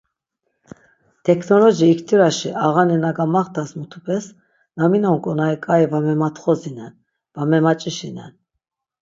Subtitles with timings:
[1.23, 4.25] Teknoloji iktiraşi ağani na gamaxtaş mutupes,
[4.77, 6.93] na minon k̆onari k̆ai va mematxozinen,
[7.33, 8.31] va memaç̆işinen.